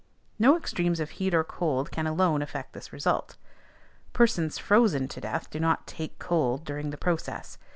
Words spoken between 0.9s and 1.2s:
of